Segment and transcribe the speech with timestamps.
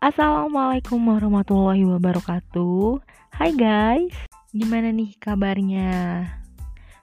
[0.00, 3.04] Assalamualaikum warahmatullahi wabarakatuh
[3.36, 4.16] Hai guys,
[4.48, 6.24] gimana nih kabarnya?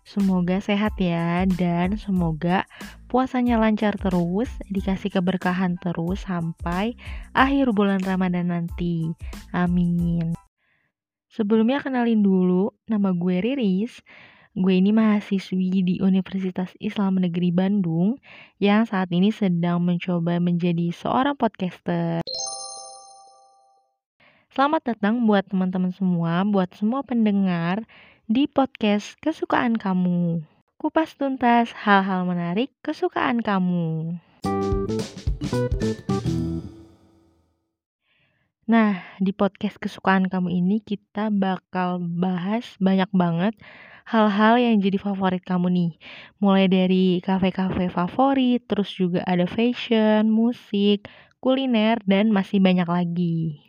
[0.02, 2.66] Semoga sehat ya dan semoga
[3.06, 6.98] puasanya lancar terus, dikasih keberkahan terus sampai
[7.38, 9.14] akhir bulan Ramadan nanti.
[9.54, 10.34] Amin.
[11.30, 14.02] Sebelumnya kenalin dulu, nama gue Riris.
[14.58, 18.18] Gue ini mahasiswi di Universitas Islam Negeri Bandung
[18.58, 22.26] yang saat ini sedang mencoba menjadi seorang podcaster.
[24.58, 27.86] Selamat datang buat teman-teman semua, buat semua pendengar
[28.26, 30.42] di podcast kesukaan kamu.
[30.82, 34.18] Kupas tuntas hal-hal menarik kesukaan kamu.
[38.66, 43.54] Nah, di podcast kesukaan kamu ini kita bakal bahas banyak banget
[44.10, 45.92] hal-hal yang jadi favorit kamu nih.
[46.42, 51.06] Mulai dari kafe-kafe favorit, terus juga ada fashion, musik,
[51.46, 53.67] kuliner, dan masih banyak lagi.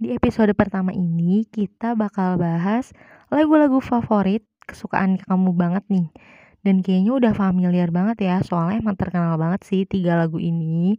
[0.00, 2.96] Di episode pertama ini kita bakal bahas
[3.28, 6.08] lagu-lagu favorit kesukaan kamu banget nih.
[6.64, 10.96] Dan kayaknya udah familiar banget ya, soalnya emang terkenal banget sih tiga lagu ini.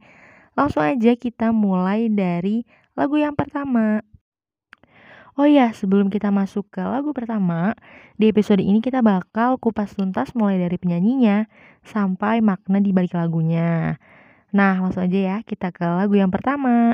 [0.54, 2.62] Langsung aja kita mulai dari
[2.94, 4.06] lagu yang pertama.
[5.34, 7.74] Oh iya, sebelum kita masuk ke lagu pertama,
[8.22, 11.50] di episode ini kita bakal kupas tuntas mulai dari penyanyinya
[11.82, 13.98] sampai makna di balik lagunya.
[14.54, 16.94] Nah, langsung aja ya kita ke lagu yang pertama.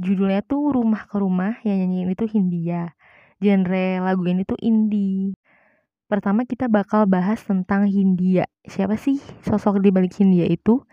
[0.00, 2.96] Judulnya tuh Rumah ke Rumah yang nyanyiin itu Hindia.
[3.42, 5.36] Genre lagu ini tuh indie.
[6.06, 8.48] Pertama kita bakal bahas tentang Hindia.
[8.64, 10.84] Siapa sih sosok di balik Hindia itu?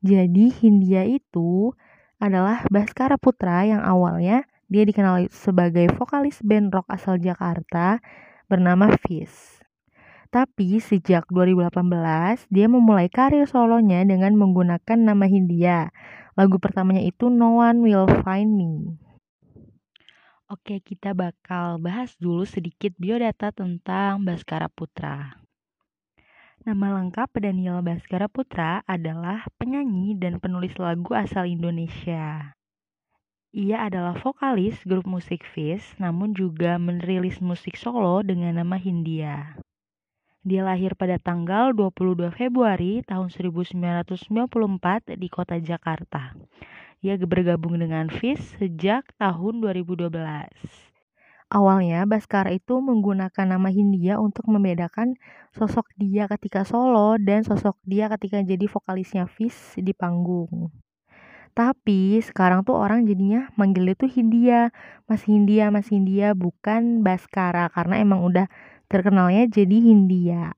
[0.00, 1.74] Jadi Hindia itu
[2.22, 7.98] adalah Baskara Putra yang awalnya dia dikenal sebagai vokalis band rock asal Jakarta
[8.46, 9.64] bernama Fizz.
[10.28, 11.72] Tapi sejak 2018
[12.52, 15.88] dia memulai karir solonya dengan menggunakan nama Hindia.
[16.38, 18.94] Lagu pertamanya itu No One Will Find Me.
[20.46, 25.34] Oke, kita bakal bahas dulu sedikit biodata tentang Baskara Putra.
[26.62, 32.54] Nama lengkap Daniel Baskara Putra adalah penyanyi dan penulis lagu asal Indonesia.
[33.50, 39.58] Ia adalah vokalis grup musik Fizz, namun juga merilis musik solo dengan nama Hindia.
[40.46, 46.38] Dia lahir pada tanggal 22 Februari tahun 1994 di kota Jakarta.
[47.02, 50.14] Ia bergabung dengan Fizz sejak tahun 2012.
[51.50, 55.18] Awalnya Baskara itu menggunakan nama Hindia untuk membedakan
[55.50, 60.70] sosok dia ketika solo dan sosok dia ketika jadi vokalisnya Fizz di panggung.
[61.58, 64.70] Tapi sekarang tuh orang jadinya manggil itu Hindia,
[65.10, 68.46] Mas Hindia, Mas Hindia bukan Baskara karena emang udah
[68.88, 70.56] terkenalnya jadi Hindia.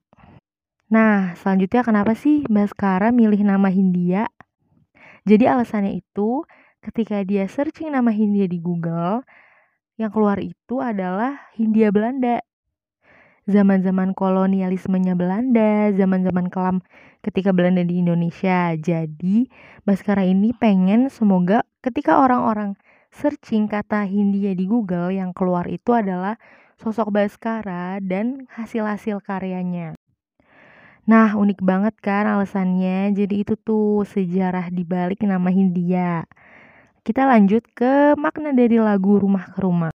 [0.91, 4.27] Nah, selanjutnya kenapa sih Baskara milih nama Hindia?
[5.23, 6.43] Jadi alasannya itu
[6.83, 9.23] ketika dia searching nama Hindia di Google,
[10.01, 12.41] yang keluar itu adalah Hindia Belanda.
[13.47, 16.83] Zaman-zaman kolonialismenya Belanda, zaman-zaman kelam
[17.21, 18.73] ketika Belanda di Indonesia.
[18.79, 19.47] Jadi,
[19.83, 22.79] Baskara ini pengen semoga ketika orang-orang
[23.11, 26.39] searching kata Hindia di Google yang keluar itu adalah
[26.81, 30.01] sosok Baskara dan hasil-hasil karyanya.
[31.05, 33.13] Nah, unik banget kan alasannya.
[33.13, 36.25] Jadi itu tuh sejarah di balik nama Hindia.
[37.05, 39.93] Kita lanjut ke makna dari lagu Rumah ke Rumah.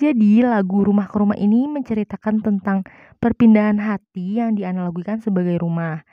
[0.00, 2.88] Jadi, lagu Rumah ke Rumah ini menceritakan tentang
[3.20, 6.04] perpindahan hati yang dianalogikan sebagai rumah.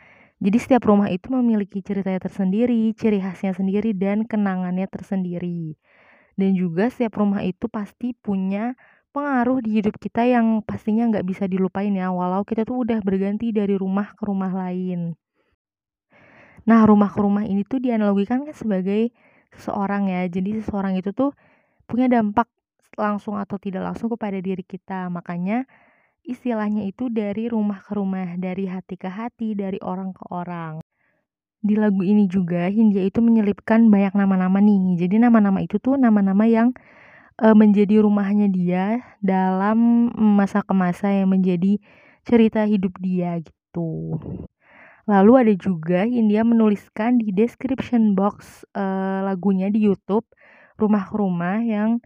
[0.42, 5.78] Jadi setiap rumah itu memiliki ceritanya tersendiri, ciri khasnya sendiri, dan kenangannya tersendiri.
[6.34, 8.74] Dan juga setiap rumah itu pasti punya
[9.12, 13.52] pengaruh di hidup kita yang pastinya nggak bisa dilupain ya, walau kita tuh udah berganti
[13.52, 15.16] dari rumah ke rumah lain.
[16.66, 19.12] Nah, rumah ke rumah ini tuh dianalogikan kan sebagai
[19.54, 20.25] seseorang ya.
[20.30, 21.34] Jadi seseorang itu tuh
[21.90, 22.48] punya dampak
[22.96, 25.10] langsung atau tidak langsung kepada diri kita.
[25.10, 25.66] Makanya
[26.22, 30.80] istilahnya itu dari rumah ke rumah, dari hati ke hati, dari orang ke orang.
[31.62, 34.98] Di lagu ini juga Hindia itu menyelipkan banyak nama-nama nih.
[34.98, 36.74] Jadi nama-nama itu tuh nama-nama yang
[37.42, 41.82] e, menjadi rumahnya dia dalam masa ke masa yang menjadi
[42.22, 44.22] cerita hidup dia gitu.
[45.10, 48.86] Lalu ada juga Hindia menuliskan di description box e,
[49.26, 50.30] lagunya di YouTube
[50.78, 52.02] Rumah ke Rumah yang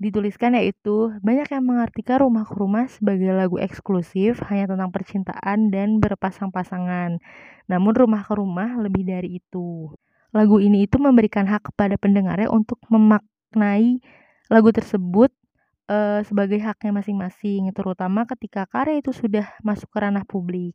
[0.00, 6.00] dituliskan yaitu banyak yang mengartikan Rumah ke Rumah sebagai lagu eksklusif hanya tentang percintaan dan
[6.00, 7.20] berpasang-pasangan.
[7.68, 9.92] Namun Rumah ke Rumah lebih dari itu.
[10.32, 14.00] Lagu ini itu memberikan hak kepada pendengarnya untuk memaknai
[14.50, 15.30] lagu tersebut
[15.86, 20.74] uh, sebagai haknya masing-masing, terutama ketika karya itu sudah masuk ke ranah publik.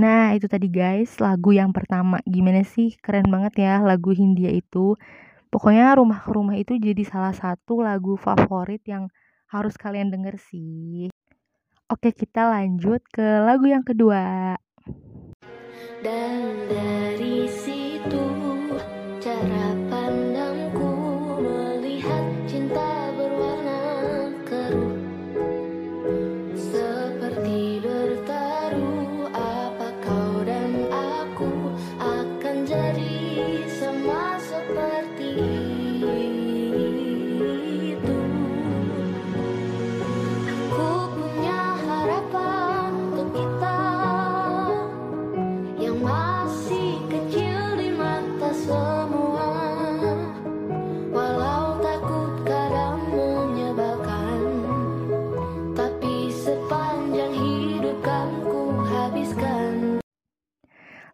[0.00, 2.18] Nah, itu tadi guys, lagu yang pertama.
[2.24, 2.96] Gimana sih?
[2.98, 4.96] Keren banget ya lagu Hindia itu.
[5.50, 9.12] Pokoknya Rumah ke Rumah itu jadi salah satu lagu favorit yang
[9.50, 11.10] harus kalian denger sih.
[11.90, 14.54] Oke, kita lanjut ke lagu yang kedua.
[16.00, 17.39] Dan dari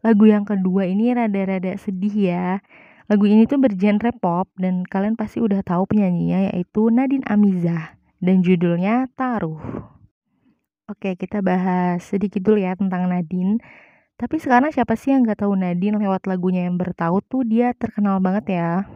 [0.06, 2.62] Lagu yang kedua ini rada-rada sedih ya.
[3.10, 8.38] Lagu ini tuh bergenre pop dan kalian pasti udah tahu penyanyinya yaitu Nadine Amizah dan
[8.38, 9.58] judulnya Taruh.
[10.86, 13.58] Oke, kita bahas sedikit dulu ya tentang Nadine.
[14.14, 18.22] Tapi sekarang siapa sih yang gak tahu Nadine lewat lagunya yang bertaut tuh dia terkenal
[18.22, 18.86] banget ya.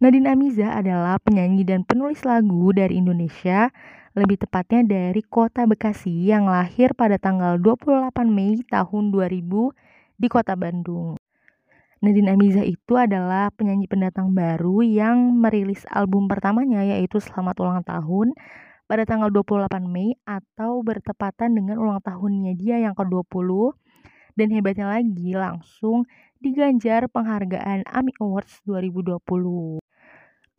[0.00, 3.68] Nadine Amiza adalah penyanyi dan penulis lagu dari Indonesia,
[4.16, 9.89] lebih tepatnya dari kota Bekasi yang lahir pada tanggal 28 Mei tahun 2000
[10.20, 11.16] di kota Bandung.
[12.04, 18.36] Nadine Amiza itu adalah penyanyi pendatang baru yang merilis album pertamanya yaitu Selamat Ulang Tahun
[18.84, 23.72] pada tanggal 28 Mei atau bertepatan dengan ulang tahunnya dia yang ke-20
[24.36, 26.04] dan hebatnya lagi langsung
[26.40, 29.20] diganjar penghargaan AMI Awards 2020.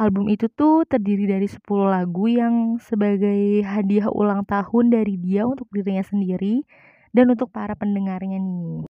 [0.02, 5.70] Album itu tuh terdiri dari 10 lagu yang sebagai hadiah ulang tahun dari dia untuk
[5.70, 6.66] dirinya sendiri
[7.14, 8.91] dan untuk para pendengarnya nih.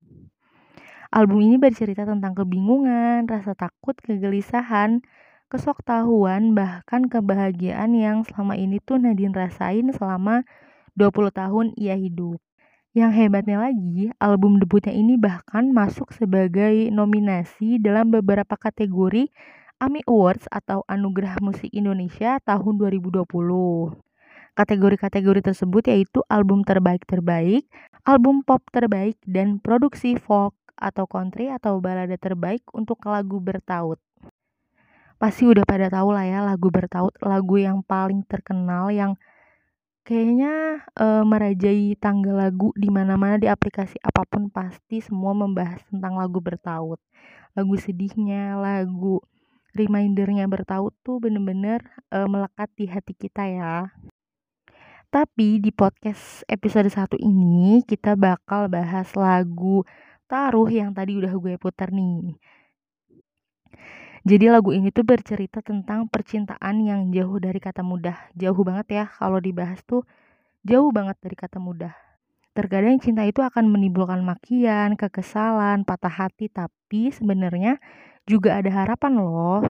[1.14, 5.06] Album ini bercerita tentang kebingungan, rasa takut, kegelisahan,
[5.46, 10.42] kesoktahuan, bahkan kebahagiaan yang selama ini tuh Nadine rasain selama
[10.98, 12.42] 20 tahun ia hidup.
[12.98, 19.30] Yang hebatnya lagi, album debutnya ini bahkan masuk sebagai nominasi dalam beberapa kategori
[19.86, 23.22] AMI Awards atau Anugerah Musik Indonesia tahun 2020.
[24.58, 27.70] Kategori-kategori tersebut yaitu album terbaik-terbaik,
[28.02, 34.02] album pop terbaik, dan produksi folk atau country atau balada terbaik untuk lagu bertaut.
[35.22, 39.16] Pasti udah pada tahu lah ya lagu bertaut, lagu yang paling terkenal yang
[40.04, 46.20] kayaknya e, merajai tangga lagu di mana-mana di aplikasi apa pun pasti semua membahas tentang
[46.20, 47.00] lagu bertaut.
[47.56, 49.24] Lagu sedihnya, lagu
[49.74, 51.82] remindernya bertaut tuh bener-bener
[52.12, 53.90] e, melekat di hati kita ya.
[55.14, 59.86] Tapi di podcast episode 1 ini kita bakal bahas lagu
[60.34, 62.34] taruh yang tadi udah gue putar nih.
[64.26, 68.34] Jadi lagu ini tuh bercerita tentang percintaan yang jauh dari kata mudah.
[68.34, 70.02] Jauh banget ya kalau dibahas tuh
[70.66, 71.94] jauh banget dari kata mudah.
[72.58, 77.78] Terkadang cinta itu akan menimbulkan makian, kekesalan, patah hati, tapi sebenarnya
[78.24, 79.68] juga ada harapan loh.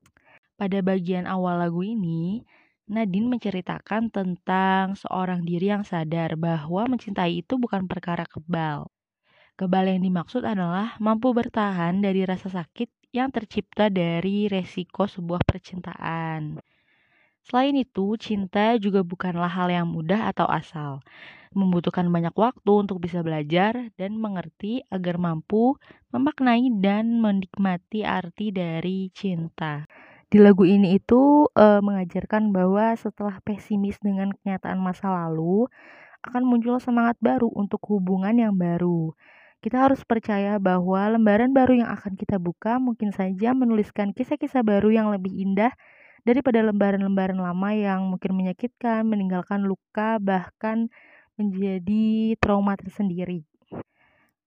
[0.53, 2.46] Pada bagian awal lagu ini,
[2.86, 8.93] Nadine menceritakan tentang seorang diri yang sadar bahwa mencintai itu bukan perkara kebal,
[9.63, 16.60] Kebal yang dimaksud adalah mampu bertahan dari rasa sakit yang tercipta dari resiko sebuah percintaan.
[17.48, 21.00] Selain itu, cinta juga bukanlah hal yang mudah atau asal.
[21.55, 25.79] Membutuhkan banyak waktu untuk bisa belajar dan mengerti agar mampu
[26.12, 29.88] memaknai dan menikmati arti dari cinta.
[30.27, 35.72] Di lagu ini itu e, mengajarkan bahwa setelah pesimis dengan kenyataan masa lalu,
[36.20, 39.15] akan muncul semangat baru untuk hubungan yang baru.
[39.63, 44.91] Kita harus percaya bahwa lembaran baru yang akan kita buka mungkin saja menuliskan kisah-kisah baru
[44.91, 45.72] yang lebih indah
[46.27, 50.91] daripada lembaran-lembaran lama yang mungkin menyakitkan, meninggalkan luka, bahkan
[51.39, 53.48] menjadi trauma tersendiri.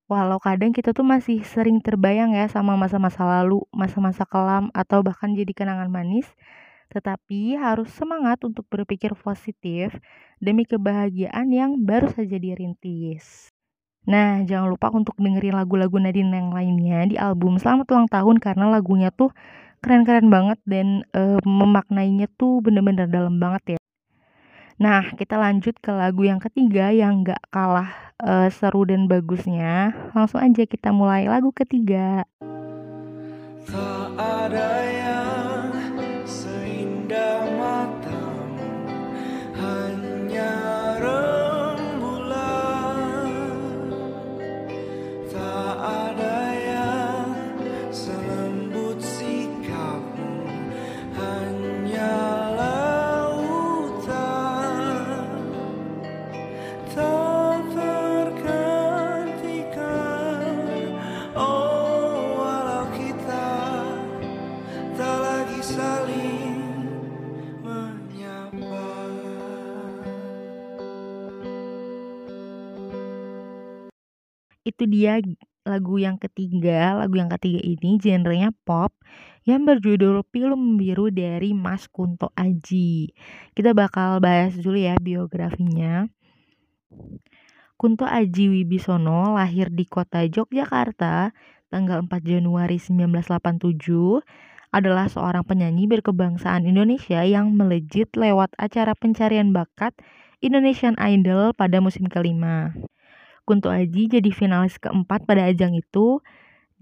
[0.05, 5.33] Walau kadang kita tuh masih sering terbayang ya sama masa-masa lalu, masa-masa kelam, atau bahkan
[5.33, 6.29] jadi kenangan manis,
[6.93, 9.97] tetapi harus semangat untuk berpikir positif
[10.45, 13.56] demi kebahagiaan yang baru saja dirintis.
[14.07, 18.71] Nah, jangan lupa untuk dengerin lagu-lagu Nadine yang lainnya di album Selamat Ulang Tahun karena
[18.71, 19.35] lagunya tuh
[19.83, 23.79] keren-keren banget dan eh, memaknainya tuh bener-bener dalam banget ya.
[24.79, 29.91] Nah, kita lanjut ke lagu yang ketiga yang gak kalah eh, seru dan bagusnya.
[30.15, 32.23] Langsung aja kita mulai lagu ketiga.
[33.67, 35.75] Tak ada yang
[36.23, 37.56] seindah
[74.77, 75.25] Itu dia
[75.65, 77.01] lagu yang ketiga.
[77.01, 78.93] Lagu yang ketiga ini genrenya pop
[79.49, 83.09] yang berjudul Pilu Membiru dari Mas Kunto Aji.
[83.57, 86.13] Kita bakal bahas dulu ya biografinya.
[87.81, 91.33] Kunto Aji Wibisono lahir di kota Yogyakarta
[91.73, 94.21] tanggal 4 Januari 1987
[94.77, 99.97] adalah seorang penyanyi berkebangsaan Indonesia yang melejit lewat acara pencarian bakat
[100.45, 102.77] Indonesian Idol pada musim kelima.
[103.47, 106.19] Kunto Aji jadi finalis keempat pada ajang itu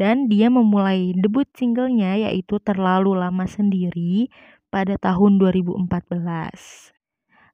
[0.00, 4.32] dan dia memulai debut singlenya yaitu Terlalu Lama Sendiri
[4.72, 5.86] pada tahun 2014.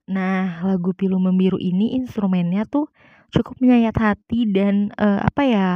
[0.09, 2.89] Nah, lagu Pilu Membiru ini instrumennya tuh
[3.31, 5.69] cukup menyayat hati dan eh, apa ya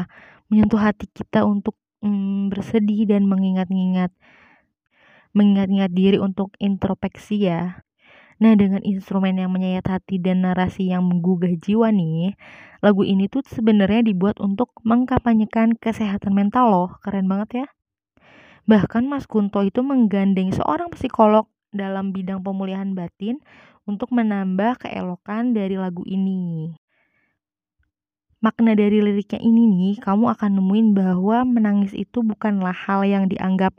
[0.49, 4.11] menyentuh hati kita untuk mm, bersedih dan mengingat-ingat
[5.35, 7.84] mengingat-ingat diri untuk introspeksi ya.
[8.43, 12.35] Nah, dengan instrumen yang menyayat hati dan narasi yang menggugah jiwa nih,
[12.83, 16.91] lagu ini tuh sebenarnya dibuat untuk mengkampanyekan kesehatan mental loh.
[17.03, 17.67] Keren banget ya.
[18.65, 23.39] Bahkan Mas Kunto itu menggandeng seorang psikolog dalam bidang pemulihan batin
[23.85, 26.73] untuk menambah keelokan dari lagu ini.
[28.45, 33.73] Makna dari liriknya ini nih, kamu akan nemuin bahwa menangis itu bukanlah hal yang dianggap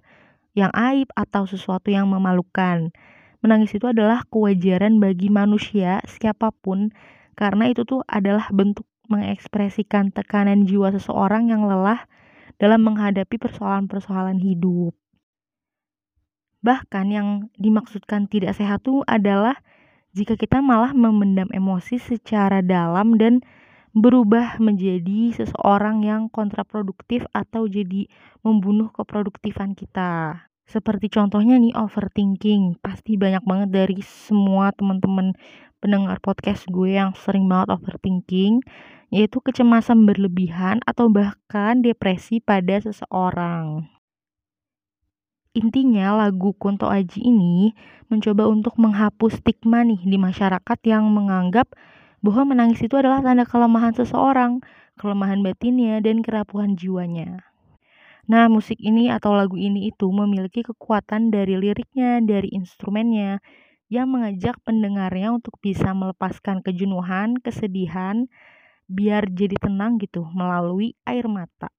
[0.58, 2.90] yang aib atau sesuatu yang memalukan.
[3.46, 6.90] Menangis itu adalah kewajaran bagi manusia siapa pun
[7.38, 12.10] karena itu tuh adalah bentuk mengekspresikan tekanan jiwa seseorang yang lelah
[12.58, 14.98] dalam menghadapi persoalan-persoalan hidup.
[16.66, 19.62] Bahkan yang dimaksudkan tidak sehat tuh adalah
[20.18, 23.46] jika kita malah memendam emosi secara dalam dan
[23.94, 28.10] berubah menjadi seseorang yang kontraproduktif atau jadi
[28.42, 30.50] membunuh keproduktifan kita.
[30.66, 32.82] Seperti contohnya nih overthinking.
[32.82, 35.38] Pasti banyak banget dari semua teman-teman
[35.78, 38.66] pendengar podcast gue yang sering banget overthinking,
[39.14, 43.86] yaitu kecemasan berlebihan atau bahkan depresi pada seseorang.
[45.56, 47.72] Intinya lagu Kunto Aji ini
[48.12, 51.72] mencoba untuk menghapus stigma nih di masyarakat yang menganggap
[52.20, 54.60] bahwa menangis itu adalah tanda kelemahan seseorang,
[55.00, 57.55] kelemahan batinnya dan kerapuhan jiwanya.
[58.25, 63.38] Nah, musik ini atau lagu ini itu memiliki kekuatan dari liriknya, dari instrumennya,
[63.86, 68.25] yang mengajak pendengarnya untuk bisa melepaskan kejenuhan, kesedihan,
[68.89, 71.70] biar jadi tenang gitu melalui air mata.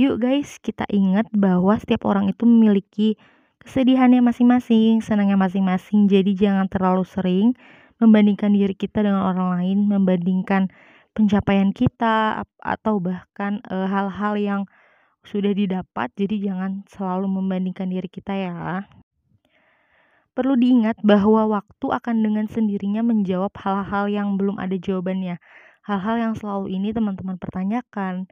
[0.00, 3.20] Yuk guys, kita ingat bahwa setiap orang itu memiliki
[3.60, 6.08] kesedihannya masing-masing, senangnya masing-masing.
[6.08, 7.52] Jadi jangan terlalu sering
[8.00, 10.72] membandingkan diri kita dengan orang lain, membandingkan
[11.12, 14.62] pencapaian kita atau bahkan eh, hal-hal yang
[15.26, 16.08] sudah didapat.
[16.16, 18.88] Jadi jangan selalu membandingkan diri kita ya.
[20.30, 25.36] Perlu diingat bahwa waktu akan dengan sendirinya menjawab hal-hal yang belum ada jawabannya.
[25.84, 28.30] Hal-hal yang selalu ini teman-teman pertanyakan.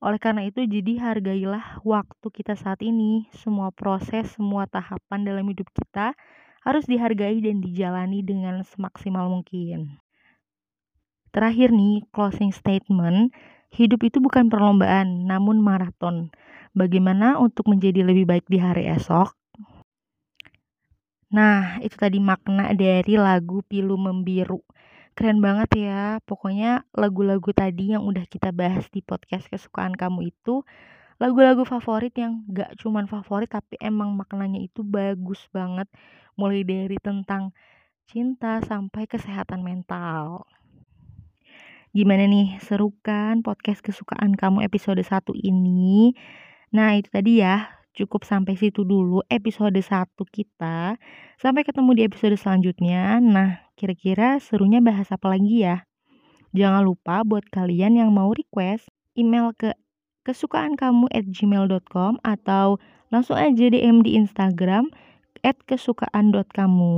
[0.00, 3.28] Oleh karena itu, jadi hargailah waktu kita saat ini.
[3.36, 6.16] Semua proses, semua tahapan dalam hidup kita
[6.64, 10.00] harus dihargai dan dijalani dengan semaksimal mungkin.
[11.30, 13.30] Terakhir nih, closing statement.
[13.70, 16.34] Hidup itu bukan perlombaan, namun maraton.
[16.74, 19.34] Bagaimana untuk menjadi lebih baik di hari esok?
[21.30, 24.58] Nah, itu tadi makna dari lagu Pilu Membiru.
[25.14, 26.18] Keren banget ya.
[26.26, 30.66] Pokoknya lagu-lagu tadi yang udah kita bahas di podcast kesukaan kamu itu
[31.22, 35.86] lagu-lagu favorit yang gak cuman favorit tapi emang maknanya itu bagus banget.
[36.34, 37.54] Mulai dari tentang
[38.10, 40.42] cinta sampai kesehatan mental.
[41.90, 46.14] Gimana nih, seru kan podcast kesukaan kamu episode 1 ini?
[46.70, 47.66] Nah, itu tadi ya.
[47.98, 50.94] Cukup sampai situ dulu episode 1 kita.
[51.34, 53.18] Sampai ketemu di episode selanjutnya.
[53.18, 55.82] Nah, kira-kira serunya bahas apa lagi ya?
[56.54, 58.86] Jangan lupa buat kalian yang mau request,
[59.18, 59.74] email ke
[60.22, 62.78] kesukaan kamu at gmail.com atau
[63.10, 64.94] langsung aja DM di Instagram
[65.42, 66.94] at kesukaan.kamu.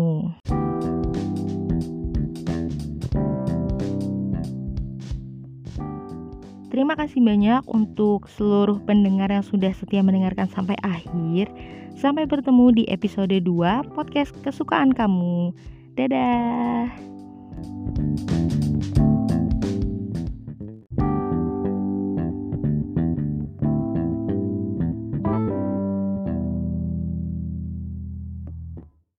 [6.72, 11.52] Terima kasih banyak untuk seluruh pendengar yang sudah setia mendengarkan sampai akhir.
[12.00, 15.52] Sampai bertemu di episode 2 podcast kesukaan kamu.
[16.00, 16.88] Dadah.